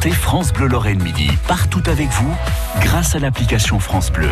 Écoutez 0.00 0.14
France 0.14 0.52
Bleu 0.52 0.68
Lorraine 0.68 1.02
Midi 1.02 1.28
partout 1.48 1.82
avec 1.88 2.06
vous 2.10 2.32
grâce 2.82 3.16
à 3.16 3.18
l'application 3.18 3.80
France 3.80 4.12
Bleu. 4.12 4.28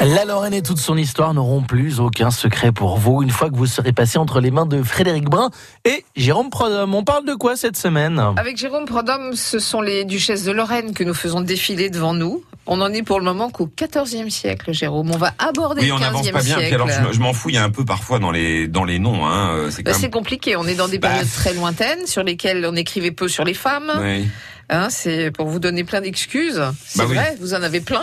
La 0.00 0.24
Lorraine 0.24 0.54
et 0.54 0.62
toute 0.62 0.78
son 0.78 0.96
histoire 0.96 1.34
n'auront 1.34 1.62
plus 1.62 1.98
aucun 1.98 2.30
secret 2.30 2.70
pour 2.70 2.96
vous 2.96 3.24
une 3.24 3.30
fois 3.30 3.50
que 3.50 3.56
vous 3.56 3.66
serez 3.66 3.92
passé 3.92 4.18
entre 4.18 4.38
les 4.40 4.52
mains 4.52 4.64
de 4.66 4.80
Frédéric 4.84 5.24
Brun 5.24 5.50
et 5.84 6.04
Jérôme 6.14 6.48
Prodhomme. 6.48 6.94
On 6.94 7.02
parle 7.02 7.24
de 7.26 7.34
quoi 7.34 7.56
cette 7.56 7.76
semaine? 7.76 8.22
Avec 8.36 8.56
Jérôme 8.56 8.84
Prodhomme, 8.84 9.32
ce 9.34 9.58
sont 9.58 9.80
les 9.80 10.04
duchesses 10.04 10.44
de 10.44 10.52
Lorraine 10.52 10.94
que 10.94 11.02
nous 11.02 11.14
faisons 11.14 11.40
défiler 11.40 11.90
devant 11.90 12.14
nous. 12.14 12.44
On 12.66 12.80
en 12.80 12.92
est 12.92 13.02
pour 13.02 13.18
le 13.18 13.24
moment 13.24 13.50
qu'au 13.50 13.68
XIVe 13.68 14.28
siècle, 14.30 14.72
Jérôme. 14.72 15.10
On 15.10 15.18
va 15.18 15.32
aborder 15.40 15.80
Oui, 15.80 15.88
le 15.88 15.94
on 15.94 15.98
n'avance 15.98 16.22
XVe 16.22 16.32
pas 16.32 16.42
bien. 16.42 16.54
siècle. 16.58 16.66
Puis 16.66 16.74
alors, 16.76 16.88
je, 16.88 17.00
me- 17.00 17.12
je 17.12 17.18
m'en 17.18 17.32
fouille 17.32 17.56
un 17.58 17.70
peu 17.70 17.84
parfois 17.84 18.20
dans 18.20 18.30
les 18.30 18.68
dans 18.68 18.84
les 18.84 19.00
noms. 19.00 19.26
Hein. 19.26 19.66
C'est 19.70 19.82
Bah, 19.82 19.92
c'est 19.92 20.02
même. 20.02 20.10
compliqué. 20.12 20.54
On 20.54 20.64
est 20.68 20.76
dans 20.76 20.86
des 20.86 21.00
Bah, 21.00 21.08
périodes 21.08 21.32
très 21.32 21.52
lointaines 21.54 22.06
sur 22.06 22.22
lesquelles 22.22 22.64
on 22.64 22.76
écrivait 22.76 23.10
peu 23.10 23.26
sur 23.26 23.42
les 23.44 23.54
femmes. 23.54 23.90
Oui. 24.00 24.28
Hein, 24.70 24.88
c'est 24.90 25.30
pour 25.30 25.46
vous 25.48 25.58
donner 25.58 25.84
plein 25.84 26.00
d'excuses. 26.00 26.62
C'est 26.86 26.98
Bah 27.00 27.04
oui. 27.08 27.14
vrai, 27.16 27.36
vous 27.40 27.54
en 27.54 27.62
avez 27.62 27.80
plein. 27.80 28.02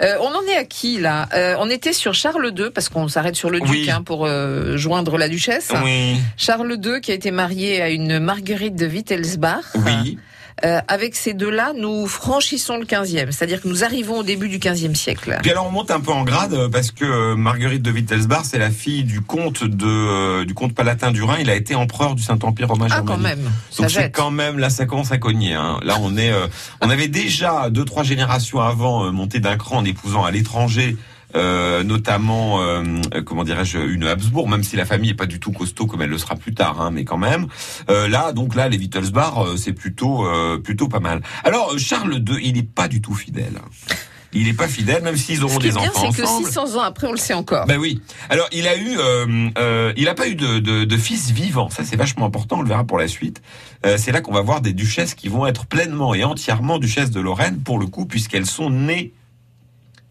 Euh, 0.00 0.16
on 0.20 0.28
en 0.28 0.42
est 0.50 0.56
à 0.56 0.64
qui 0.64 0.98
là? 0.98 1.28
Euh, 1.34 1.54
On 1.58 1.68
était 1.70 1.92
sur 1.92 2.14
Charles 2.14 2.52
II 2.56 2.70
parce 2.74 2.88
qu'on 2.88 3.08
s'arrête 3.08 3.36
sur 3.36 3.50
le 3.50 3.60
duc 3.60 3.70
Oui. 3.70 3.90
hein, 3.90 4.02
pour 4.02 4.24
euh, 4.26 4.76
joindre 4.76 5.18
la 5.18 5.28
duchesse. 5.28 5.70
Oui. 5.84 6.16
Charles 6.36 6.78
II 6.82 7.00
qui 7.00 7.12
a 7.12 7.14
été 7.14 7.30
marié 7.30 7.82
à 7.82 7.90
une 7.90 8.18
Marguerite 8.18 8.74
de 8.74 8.86
Wittelsbach. 8.86 9.64
Oui. 9.74 10.18
Euh, 10.64 10.80
avec 10.86 11.16
ces 11.16 11.32
deux-là, 11.34 11.72
nous 11.76 12.06
franchissons 12.06 12.76
le 12.76 12.84
15e, 12.84 13.30
c'est-à-dire 13.32 13.60
que 13.62 13.68
nous 13.68 13.84
arrivons 13.84 14.18
au 14.18 14.22
début 14.22 14.48
du 14.48 14.58
15e 14.58 14.94
siècle. 14.94 15.38
Puis 15.42 15.50
alors 15.50 15.66
on 15.66 15.70
monte 15.70 15.90
un 15.90 16.00
peu 16.00 16.12
en 16.12 16.24
grade 16.24 16.52
euh, 16.54 16.68
parce 16.68 16.90
que 16.90 17.04
euh, 17.04 17.34
Marguerite 17.36 17.82
de 17.82 17.90
Wittelsbach, 17.90 18.44
c'est 18.44 18.58
la 18.58 18.70
fille 18.70 19.04
du 19.04 19.20
comte 19.22 19.64
de 19.64 19.86
euh, 19.86 20.44
du 20.44 20.54
comte 20.54 20.74
palatin 20.74 21.10
du 21.10 21.22
Rhin. 21.22 21.36
Il 21.40 21.50
a 21.50 21.54
été 21.56 21.74
empereur 21.74 22.14
du 22.14 22.22
Saint-Empire 22.22 22.68
romain 22.68 22.86
Ah, 22.90 22.96
germanique. 22.96 23.08
quand 23.08 23.18
même. 23.22 23.50
Donc 23.78 23.90
c'est 23.90 24.10
quand 24.10 24.30
même 24.30 24.58
là 24.58 24.70
ça 24.70 24.86
commence 24.86 25.10
à 25.10 25.18
cogner. 25.18 25.54
Hein. 25.54 25.78
Là 25.82 25.96
on 26.00 26.16
est, 26.16 26.30
euh, 26.30 26.46
on 26.80 26.90
avait 26.90 27.08
déjà 27.08 27.70
deux 27.70 27.84
trois 27.84 28.02
générations 28.02 28.60
avant 28.60 29.06
euh, 29.06 29.10
monté 29.10 29.40
d'un 29.40 29.56
cran 29.56 29.78
en 29.78 29.84
épousant 29.84 30.24
à 30.24 30.30
l'étranger. 30.30 30.96
Euh, 31.34 31.82
notamment, 31.82 32.62
euh, 32.62 32.82
comment 33.24 33.44
dirais-je, 33.44 33.78
une 33.78 34.04
Habsbourg, 34.04 34.48
même 34.48 34.62
si 34.62 34.76
la 34.76 34.84
famille 34.84 35.10
est 35.10 35.14
pas 35.14 35.26
du 35.26 35.40
tout 35.40 35.52
costaud 35.52 35.86
comme 35.86 36.02
elle 36.02 36.10
le 36.10 36.18
sera 36.18 36.36
plus 36.36 36.54
tard, 36.54 36.80
hein, 36.80 36.90
mais 36.90 37.04
quand 37.04 37.18
même. 37.18 37.46
Euh, 37.90 38.08
là, 38.08 38.32
donc 38.32 38.54
là, 38.54 38.68
les 38.68 38.78
Wittelsbach, 38.78 39.34
euh, 39.38 39.56
c'est 39.56 39.72
plutôt, 39.72 40.26
euh, 40.26 40.58
plutôt 40.58 40.88
pas 40.88 41.00
mal. 41.00 41.22
Alors 41.44 41.72
euh, 41.72 41.78
Charles 41.78 42.14
II, 42.14 42.38
il 42.42 42.58
est 42.58 42.62
pas 42.68 42.88
du 42.88 43.00
tout 43.00 43.14
fidèle. 43.14 43.60
Il 44.34 44.48
est 44.48 44.54
pas 44.54 44.68
fidèle, 44.68 45.02
même 45.02 45.16
s'ils 45.16 45.44
auront 45.44 45.54
Ce 45.54 45.58
qui 45.58 45.66
est 45.66 45.72
des 45.72 45.78
bien, 45.78 45.90
enfants 45.90 46.10
c'est 46.10 46.22
que 46.22 46.26
ensemble. 46.26 46.46
600 46.46 46.76
ans 46.76 46.82
après, 46.82 47.06
on 47.06 47.12
le 47.12 47.18
sait 47.18 47.34
encore. 47.34 47.66
Ben 47.66 47.78
oui. 47.78 48.00
Alors 48.30 48.48
il 48.50 48.66
a 48.66 48.76
eu, 48.76 48.96
euh, 48.98 49.50
euh, 49.58 49.92
il 49.96 50.08
a 50.08 50.14
pas 50.14 50.26
eu 50.26 50.34
de, 50.34 50.58
de, 50.58 50.84
de 50.84 50.96
fils 50.96 51.30
vivant. 51.30 51.68
Ça 51.68 51.84
c'est 51.84 51.96
vachement 51.96 52.24
important. 52.24 52.58
On 52.58 52.62
le 52.62 52.68
verra 52.68 52.84
pour 52.84 52.98
la 52.98 53.08
suite. 53.08 53.42
Euh, 53.84 53.96
c'est 53.98 54.10
là 54.10 54.22
qu'on 54.22 54.32
va 54.32 54.40
voir 54.40 54.62
des 54.62 54.72
duchesses 54.72 55.14
qui 55.14 55.28
vont 55.28 55.46
être 55.46 55.66
pleinement 55.66 56.14
et 56.14 56.24
entièrement 56.24 56.78
duchesses 56.78 57.10
de 57.10 57.20
Lorraine 57.20 57.60
pour 57.62 57.78
le 57.78 57.86
coup, 57.86 58.06
puisqu'elles 58.06 58.46
sont 58.46 58.70
nées 58.70 59.12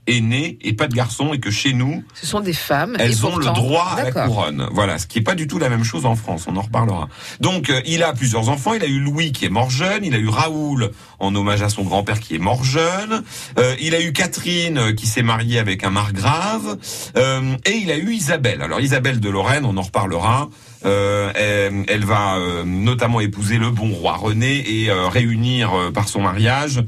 aînées 0.07 0.57
et 0.61 0.73
pas 0.73 0.87
de 0.87 0.95
garçons 0.95 1.33
et 1.33 1.39
que 1.39 1.51
chez 1.51 1.73
nous 1.73 2.03
Ce 2.13 2.25
sont 2.25 2.39
des 2.39 2.53
femmes. 2.53 2.95
et 2.99 3.03
elles 3.03 3.25
ont 3.25 3.31
pourtant- 3.31 3.49
le 3.49 3.55
droit 3.55 3.95
à 3.97 4.03
la 4.03 4.11
couronne. 4.11 4.67
Voilà, 4.71 4.97
ce 4.97 5.05
qui 5.07 5.19
est 5.19 5.21
pas 5.21 5.35
du 5.35 5.47
tout 5.47 5.59
la 5.59 5.69
même 5.69 5.83
chose 5.83 6.05
en 6.05 6.15
France. 6.15 6.45
On 6.47 6.55
en 6.57 6.61
reparlera. 6.61 7.07
Donc 7.39 7.69
euh, 7.69 7.81
il 7.85 8.01
a 8.03 8.13
plusieurs 8.13 8.49
enfants. 8.49 8.73
Il 8.73 8.83
a 8.83 8.87
eu 8.87 8.99
Louis 8.99 9.31
qui 9.31 9.45
est 9.45 9.49
mort 9.49 9.69
jeune. 9.69 10.03
Il 10.03 10.15
a 10.15 10.17
eu 10.17 10.27
Raoul 10.27 10.91
en 11.19 11.33
hommage 11.35 11.61
à 11.61 11.69
son 11.69 11.83
grand-père 11.83 12.19
qui 12.19 12.35
est 12.35 12.39
mort 12.39 12.63
jeune. 12.63 13.23
Euh, 13.59 13.75
il 13.79 13.93
a 13.95 14.01
eu 14.01 14.11
Catherine 14.11 14.77
euh, 14.77 14.93
qui 14.93 15.05
s'est 15.07 15.23
mariée 15.23 15.59
avec 15.59 15.83
un 15.83 15.91
margrave. 15.91 16.77
Euh, 17.17 17.55
et 17.65 17.75
il 17.77 17.91
a 17.91 17.97
eu 17.97 18.11
Isabelle. 18.11 18.61
Alors 18.61 18.81
Isabelle 18.81 19.19
de 19.19 19.29
Lorraine, 19.29 19.65
on 19.65 19.77
en 19.77 19.81
reparlera. 19.81 20.49
Euh, 20.83 21.31
elle, 21.35 21.85
elle 21.87 22.05
va 22.05 22.37
euh, 22.37 22.63
notamment 22.65 23.19
épouser 23.19 23.59
le 23.59 23.69
bon 23.69 23.91
roi 23.93 24.13
René 24.17 24.63
et 24.67 24.89
euh, 24.89 25.07
réunir 25.09 25.71
par 25.93 26.09
son 26.09 26.21
mariage 26.21 26.81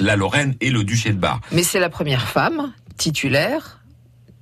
la 0.00 0.16
Lorraine 0.16 0.54
et 0.60 0.70
le 0.70 0.84
duché 0.84 1.10
de 1.10 1.18
Bar. 1.18 1.40
Mais 1.52 1.62
c'est 1.62 1.80
la 1.80 1.88
première 1.90 2.26
femme 2.28 2.72
titulaire. 2.96 3.76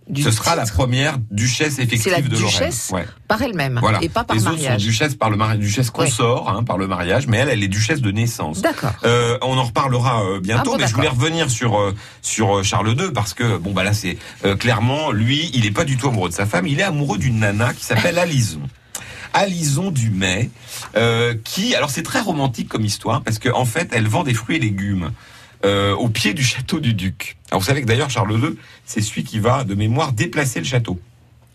Du 0.08 0.22
Ce 0.22 0.30
sera 0.30 0.56
la 0.56 0.64
première 0.64 1.18
duchesse 1.30 1.78
effective 1.78 2.10
la 2.12 2.22
de 2.22 2.28
duchesse 2.28 2.88
Lorraine. 2.90 3.06
Ouais. 3.06 3.12
par 3.28 3.42
elle-même 3.42 3.78
Voilà. 3.78 3.98
et 4.02 4.08
pas 4.08 4.24
par 4.24 4.34
Les 4.36 4.42
autres 4.42 4.52
sont 4.56 4.62
mariage. 4.62 4.82
duchesses 4.82 5.14
par 5.14 5.28
le 5.28 5.36
mariage, 5.36 5.58
duchesse 5.58 5.90
consort 5.90 6.48
hein, 6.48 6.64
par 6.64 6.78
le 6.78 6.86
mariage, 6.86 7.26
mais 7.26 7.36
elle, 7.36 7.50
elle 7.50 7.62
est 7.62 7.68
duchesse 7.68 8.00
de 8.00 8.10
naissance. 8.10 8.62
D'accord. 8.62 8.94
Euh, 9.04 9.36
on 9.42 9.58
en 9.58 9.64
reparlera 9.64 10.24
euh, 10.24 10.40
bientôt, 10.40 10.70
Ah 10.72 10.76
bon, 10.76 10.80
mais 10.82 10.88
je 10.88 10.94
voulais 10.94 11.08
revenir 11.08 11.50
sur 11.50 11.78
euh, 11.78 11.94
sur 12.22 12.64
Charles 12.64 12.88
II 12.98 13.10
parce 13.12 13.34
que 13.34 13.58
bon 13.58 13.72
bah 13.72 13.84
là 13.84 13.92
c'est 13.92 14.16
clairement 14.58 15.10
lui, 15.12 15.50
il 15.52 15.66
est 15.66 15.72
pas 15.72 15.84
du 15.84 15.98
tout 15.98 16.08
amoureux 16.08 16.30
de 16.30 16.34
sa 16.34 16.46
femme, 16.46 16.66
il 16.66 16.80
est 16.80 16.84
amoureux 16.84 17.18
d'une 17.18 17.40
nana 17.40 17.74
qui 17.74 17.84
s'appelle 17.84 18.18
Alison. 18.18 18.62
Alison 19.34 19.90
Dumay, 19.90 20.48
qui 21.44 21.74
alors 21.74 21.90
c'est 21.90 22.02
très 22.02 22.20
romantique 22.20 22.68
comme 22.70 22.86
histoire 22.86 23.20
parce 23.22 23.38
que 23.38 23.50
en 23.50 23.66
fait 23.66 23.90
elle 23.92 24.08
vend 24.08 24.24
des 24.24 24.32
fruits 24.32 24.56
et 24.56 24.60
légumes 24.60 25.10
euh, 25.64 25.94
au 25.94 26.08
pied 26.08 26.34
du 26.34 26.42
château 26.42 26.80
du 26.80 26.94
duc. 26.94 27.36
Alors 27.50 27.60
vous 27.60 27.66
savez 27.66 27.82
que 27.82 27.86
d'ailleurs 27.86 28.10
Charles 28.10 28.32
II, 28.32 28.56
c'est 28.84 29.00
celui 29.00 29.24
qui 29.24 29.38
va 29.38 29.64
de 29.64 29.74
mémoire 29.74 30.12
déplacer 30.12 30.60
le 30.60 30.66
château. 30.66 30.98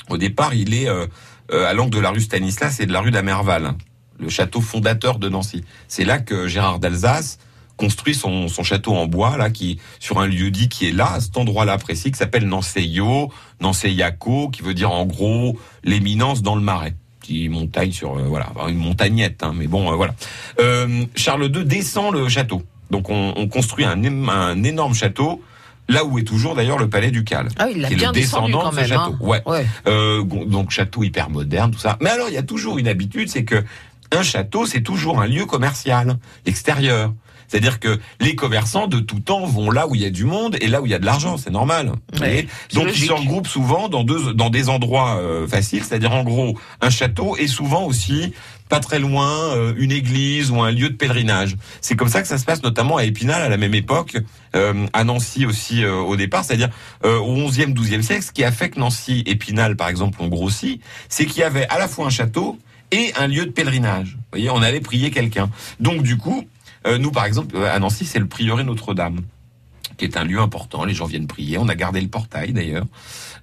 Au 0.09 0.17
départ, 0.17 0.53
il 0.53 0.73
est 0.73 0.89
euh, 0.89 1.07
euh, 1.51 1.65
à 1.65 1.73
l'angle 1.73 1.95
de 1.95 1.99
la 1.99 2.11
rue 2.11 2.21
Stanislas 2.21 2.79
et 2.79 2.85
de 2.85 2.93
la 2.93 3.01
rue 3.01 3.11
d'Amerval, 3.11 3.75
le 4.19 4.29
château 4.29 4.61
fondateur 4.61 5.19
de 5.19 5.29
Nancy. 5.29 5.63
C'est 5.87 6.05
là 6.05 6.19
que 6.19 6.47
Gérard 6.47 6.79
d'Alsace 6.79 7.39
construit 7.77 8.13
son, 8.13 8.47
son 8.47 8.63
château 8.63 8.93
en 8.93 9.07
bois, 9.07 9.37
là, 9.37 9.49
qui 9.49 9.79
sur 9.99 10.19
un 10.19 10.27
lieu 10.27 10.51
dit 10.51 10.69
qui 10.69 10.87
est 10.87 10.91
là, 10.91 11.13
à 11.13 11.19
cet 11.19 11.37
endroit-là 11.37 11.77
précis, 11.77 12.11
qui 12.11 12.17
s'appelle 12.17 12.47
Nanceyo, 12.47 13.31
Nanceillaco, 13.61 14.49
qui 14.49 14.61
veut 14.61 14.73
dire 14.73 14.91
en 14.91 15.05
gros 15.05 15.57
l'éminence 15.83 16.41
dans 16.41 16.55
le 16.55 16.61
marais. 16.61 16.95
Petite 17.19 17.49
montagne 17.49 17.91
sur, 17.91 18.17
euh, 18.17 18.23
voilà, 18.23 18.51
une 18.67 18.77
montagnette, 18.77 19.43
hein, 19.43 19.53
mais 19.55 19.67
bon, 19.67 19.91
euh, 19.91 19.95
voilà. 19.95 20.13
Euh, 20.59 21.05
Charles 21.15 21.45
II 21.45 21.65
descend 21.65 22.13
le 22.13 22.27
château. 22.27 22.63
Donc 22.91 23.09
on, 23.09 23.33
on 23.35 23.47
construit 23.47 23.85
un, 23.85 24.03
un 24.29 24.63
énorme 24.63 24.93
château, 24.93 25.41
là 25.89 26.05
où 26.05 26.17
est 26.19 26.23
toujours 26.23 26.55
d'ailleurs 26.55 26.77
le 26.77 26.89
palais 26.89 27.11
ducal. 27.11 27.47
Ah, 27.57 27.67
il 27.69 27.85
qui 27.87 27.93
est 27.93 28.05
le 28.05 28.11
descendant 28.11 28.61
quand 28.61 28.69
de 28.69 28.75
ce 28.75 28.79
même. 28.81 28.89
château. 28.89 29.13
hein. 29.13 29.17
Ouais. 29.19 29.41
Ouais. 29.45 29.65
Euh, 29.87 30.23
donc 30.23 30.71
château 30.71 31.03
hyper 31.03 31.29
moderne, 31.29 31.71
tout 31.71 31.79
ça. 31.79 31.97
Mais 32.01 32.09
alors, 32.09 32.27
il 32.29 32.33
y 32.33 32.37
a 32.37 32.43
toujours 32.43 32.77
une 32.77 32.87
habitude, 32.87 33.29
c'est 33.29 33.43
que 33.43 33.63
un 34.11 34.21
château, 34.23 34.65
c'est 34.65 34.81
toujours 34.81 35.19
un 35.21 35.27
lieu 35.27 35.45
commercial, 35.45 36.17
extérieur. 36.45 37.13
C'est-à-dire 37.47 37.79
que 37.79 37.99
les 38.19 38.35
commerçants 38.35 38.87
de 38.87 38.99
tout 38.99 39.19
temps 39.19 39.45
vont 39.45 39.71
là 39.71 39.87
où 39.87 39.95
il 39.95 40.01
y 40.01 40.05
a 40.05 40.09
du 40.09 40.25
monde 40.25 40.57
et 40.61 40.67
là 40.67 40.81
où 40.81 40.85
il 40.85 40.91
y 40.91 40.95
a 40.95 40.99
de 40.99 41.05
l'argent, 41.05 41.37
c'est 41.37 41.51
normal. 41.51 41.91
Ouais, 42.19 42.47
Donc 42.73 42.85
logique. 42.85 43.03
ils 43.03 43.07
se 43.07 43.13
regroupent 43.13 43.47
souvent 43.47 43.89
dans 43.89 44.03
deux 44.03 44.33
dans 44.33 44.49
des 44.49 44.69
endroits 44.69 45.17
euh, 45.17 45.47
faciles, 45.47 45.83
c'est-à-dire 45.83 46.13
en 46.13 46.23
gros 46.23 46.57
un 46.81 46.89
château 46.89 47.35
et 47.37 47.47
souvent 47.47 47.85
aussi 47.85 48.33
pas 48.69 48.79
très 48.79 48.97
loin 48.99 49.55
euh, 49.55 49.73
une 49.77 49.91
église 49.91 50.49
ou 50.49 50.61
un 50.61 50.71
lieu 50.71 50.89
de 50.89 50.95
pèlerinage. 50.95 51.55
C'est 51.81 51.95
comme 51.95 52.07
ça 52.07 52.21
que 52.21 52.27
ça 52.27 52.37
se 52.37 52.45
passe 52.45 52.63
notamment 52.63 52.97
à 52.97 53.03
Épinal 53.03 53.41
à 53.41 53.49
la 53.49 53.57
même 53.57 53.75
époque, 53.75 54.17
euh, 54.55 54.87
à 54.93 55.03
Nancy 55.03 55.45
aussi 55.45 55.83
euh, 55.83 55.95
au 55.97 56.15
départ, 56.15 56.43
c'est-à-dire 56.43 56.69
euh, 57.05 57.17
au 57.19 57.35
11e 57.49 57.73
12e 57.73 58.01
siècle, 58.01 58.23
ce 58.23 58.31
qui 58.31 58.43
a 58.43 58.51
fait 58.51 58.69
que 58.69 58.79
Nancy 58.79 59.23
Épinal 59.27 59.75
par 59.75 59.89
exemple 59.89 60.21
ont 60.21 60.27
grossi, 60.27 60.79
c'est 61.09 61.25
qu'il 61.25 61.41
y 61.41 61.43
avait 61.43 61.67
à 61.67 61.77
la 61.77 61.87
fois 61.87 62.07
un 62.07 62.09
château 62.09 62.57
et 62.91 63.11
un 63.15 63.27
lieu 63.27 63.45
de 63.45 63.51
pèlerinage. 63.51 64.15
Vous 64.15 64.23
voyez, 64.31 64.49
on 64.49 64.61
allait 64.61 64.81
prier 64.81 65.11
quelqu'un. 65.11 65.49
Donc 65.79 66.03
du 66.03 66.17
coup, 66.17 66.45
nous 66.99 67.11
par 67.11 67.25
exemple 67.25 67.57
à 67.57 67.79
Nancy, 67.79 68.05
c'est 68.05 68.19
le 68.19 68.27
prieuré 68.27 68.63
Notre-Dame 68.63 69.21
qui 69.97 70.05
est 70.05 70.17
un 70.17 70.23
lieu 70.23 70.39
important. 70.39 70.85
Les 70.85 70.93
gens 70.93 71.05
viennent 71.05 71.27
prier. 71.27 71.57
On 71.57 71.67
a 71.67 71.75
gardé 71.75 72.01
le 72.01 72.07
portail 72.07 72.53
d'ailleurs, 72.53 72.85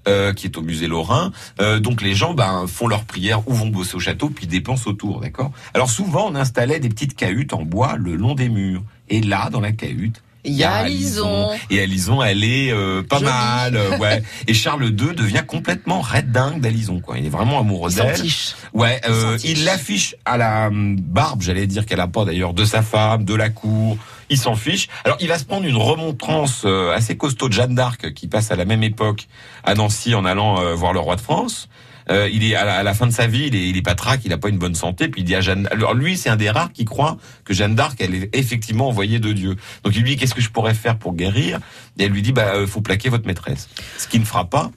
euh, 0.09 0.33
qui 0.33 0.47
est 0.47 0.57
au 0.57 0.63
musée 0.63 0.87
Lorrain. 0.87 1.33
Euh, 1.61 1.81
donc 1.81 2.03
les 2.03 2.15
gens 2.15 2.35
ben, 2.35 2.67
font 2.67 2.89
leur 2.89 3.05
prière 3.05 3.47
ou 3.49 3.55
vont 3.55 3.69
bosser 3.69 3.97
au 3.97 4.01
château, 4.01 4.31
puis 4.31 4.47
dépensent 4.47 4.89
autour, 4.89 5.21
d'accord? 5.21 5.53
Alors 5.75 5.91
souvent 5.91 6.31
on 6.31 6.35
installait 6.35 6.81
des 6.81 6.89
petites 6.89 7.17
cahutes 7.17 7.53
en 7.53 7.63
bois 7.63 7.97
le 7.97 8.17
long 8.17 8.35
des 8.35 8.49
murs. 8.49 8.83
Et 9.09 9.21
là, 9.21 9.51
dans 9.51 9.61
la 9.61 9.73
cahute, 9.73 10.23
Il 10.45 10.55
y 10.55 10.65
a 10.65 10.73
Alison. 10.73 11.51
Et 11.71 11.81
Alison, 11.81 12.23
elle 12.23 12.45
est 12.45 12.73
euh, 12.73 13.03
pas 13.03 13.19
Jolie. 13.19 13.31
mal, 13.31 13.77
euh, 13.77 13.99
ouais. 13.99 14.23
Et 14.47 14.55
Charles 14.55 14.85
II 14.87 15.15
devient 15.15 15.43
complètement 15.47 16.01
red 16.01 16.33
dingue 16.33 16.61
d'Alison, 16.61 17.01
quoi. 17.01 17.19
Il 17.19 17.27
est 17.27 17.31
vraiment 17.31 17.61
amoureux 17.61 17.91
d'elle. 17.91 18.17
fiche. 18.17 18.55
Ouais, 18.73 19.01
Il 19.05 19.11
euh, 19.11 19.39
il 19.45 19.65
l'affiche 19.65 20.15
à 20.25 20.37
la 20.37 20.69
hum, 20.69 20.97
barbe, 20.99 21.43
j'allais 21.43 21.67
dire 21.67 21.85
qu'elle 21.87 22.01
a 22.01 22.09
pas 22.09 22.25
d'ailleurs, 22.25 22.55
de 22.55 22.65
sa 22.65 22.83
femme, 22.83 23.25
de 23.25 23.35
la 23.35 23.51
cour. 23.51 23.99
Il 24.31 24.39
s'en 24.39 24.55
fiche. 24.55 24.89
Alors, 25.05 25.17
il 25.21 25.29
va 25.29 25.39
se 25.39 25.45
prendre 25.45 25.67
une 25.67 25.77
remontrance 25.77 26.63
euh, 26.65 26.95
assez 26.95 27.17
costaud 27.17 27.49
de 27.49 27.53
Jeanne 27.53 27.75
d'Arc 27.75 28.13
qui 28.15 28.29
passe 28.29 28.53
à 28.53 28.57
la 28.57 28.65
même 28.65 28.85
époque 28.85 29.27
à 29.65 29.75
Nancy 29.75 30.15
en 30.15 30.25
allant 30.25 30.61
euh, 30.61 30.75
voir 30.75 30.93
le 30.93 31.01
roi 31.01 31.17
de 31.17 31.21
France. 31.21 31.69
Euh, 32.11 32.29
il 32.33 32.43
est 32.45 32.55
à 32.57 32.65
la, 32.65 32.75
à 32.77 32.83
la 32.83 32.93
fin 32.95 33.07
de 33.07 33.13
sa 33.13 33.27
vie, 33.27 33.45
il 33.47 33.55
est, 33.55 33.69
il 33.69 33.77
est 33.77 33.83
patraque, 33.83 34.23
il 34.25 34.33
a 34.33 34.39
pas 34.39 34.49
une 34.49 34.59
bonne 34.59 34.75
santé. 34.75 35.09
Puis 35.09 35.23
il 35.23 35.25
dit 35.25 35.35
à 35.37 35.41
Jeanne. 35.41 35.69
Alors 35.71 35.95
lui, 35.95 36.17
c'est 36.17 36.29
un 36.29 36.37
des 36.37 36.51
rares 36.51 36.73
qui 36.73 36.85
croit 36.85 37.17
que 37.45 37.55
Jeanne 37.55 37.75
d'Arc, 37.75 37.97
elle 38.01 38.15
est 38.15 38.37
effectivement 38.37 38.89
envoyée 38.89 39.19
de 39.21 39.33
Dieu. 39.33 39.57
Donc 39.85 39.95
il 39.95 40.03
lui 40.03 40.11
dit 40.11 40.17
qu'est-ce 40.17 40.35
que 40.35 40.41
je 40.41 40.51
pourrais 40.51 40.75
faire 40.75 40.99
pour 40.99 41.15
guérir? 41.15 41.61
Et 41.99 42.05
elle 42.05 42.13
lui 42.13 42.23
dit 42.23 42.33
bah 42.33 42.53
euh, 42.55 42.67
faut 42.67 42.81
plaquer 42.81 43.09
votre 43.11 43.27
maîtresse. 43.27 43.69
Ce 43.97 44.09
qui 44.09 44.19
ne 44.19 44.25
fera 44.25 44.45
pas. 44.51 44.71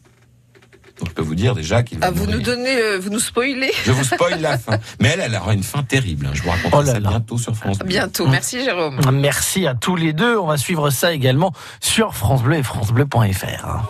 Donc 1.00 1.10
je 1.10 1.14
peux 1.16 1.24
vous 1.24 1.34
dire 1.34 1.56
déjà 1.56 1.82
qu'il 1.82 1.98
va 1.98 2.06
Ah, 2.08 2.12
vous 2.12 2.20
mourir. 2.26 2.36
nous 2.38 2.42
donnez, 2.44 2.76
euh, 2.78 3.00
vous 3.00 3.10
nous 3.10 3.20
spoilez. 3.20 3.72
Je 3.84 3.92
vous 3.92 4.04
spoil 4.04 4.40
la 4.40 4.58
fin. 4.60 4.78
Mais 5.02 5.10
elle, 5.10 5.22
elle 5.22 5.36
aura 5.36 5.56
une 5.56 5.64
fin 5.64 5.82
terrible. 5.82 6.28
hein. 6.28 6.32
Je 6.36 6.44
vous 6.44 6.52
raconterai 6.52 6.82
Oh 6.84 6.86
ça 6.86 7.00
là. 7.00 7.10
bientôt 7.10 7.38
sur 7.40 7.56
France 7.56 7.80
Bleu. 7.80 7.88
bientôt. 7.88 8.28
Merci 8.28 8.64
Jérôme. 8.64 9.02
Merci 9.12 9.66
à 9.66 9.74
tous 9.74 9.96
les 9.96 10.14
deux. 10.14 10.38
On 10.38 10.46
va 10.46 10.58
suivre 10.58 10.92
ça 10.92 11.12
également 11.12 11.52
sur 11.82 12.14
France 12.14 12.44
Bleu 12.44 12.58
et 12.58 12.64
francebleu.fr. 12.64 13.90